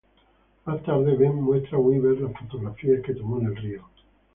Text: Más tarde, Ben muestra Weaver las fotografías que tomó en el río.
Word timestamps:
Más 0.65 0.81
tarde, 0.81 1.15
Ben 1.15 1.35
muestra 1.35 1.77
Weaver 1.77 2.21
las 2.21 2.33
fotografías 2.35 3.03
que 3.05 3.13
tomó 3.13 3.39
en 3.39 3.45
el 3.45 3.55
río. 3.55 3.83